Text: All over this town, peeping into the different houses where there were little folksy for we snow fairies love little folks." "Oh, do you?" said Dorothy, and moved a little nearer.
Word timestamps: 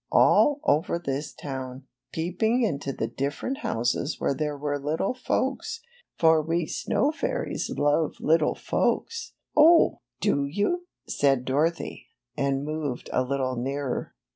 All 0.11 0.61
over 0.63 0.97
this 0.97 1.31
town, 1.31 1.83
peeping 2.11 2.63
into 2.63 2.91
the 2.91 3.05
different 3.05 3.59
houses 3.59 4.19
where 4.19 4.33
there 4.33 4.57
were 4.57 4.79
little 4.79 5.13
folksy 5.13 5.79
for 6.17 6.41
we 6.41 6.65
snow 6.65 7.11
fairies 7.11 7.69
love 7.69 8.15
little 8.19 8.55
folks." 8.55 9.33
"Oh, 9.55 9.99
do 10.19 10.47
you?" 10.47 10.87
said 11.07 11.45
Dorothy, 11.45 12.07
and 12.35 12.65
moved 12.65 13.11
a 13.13 13.21
little 13.23 13.55
nearer. 13.55 14.15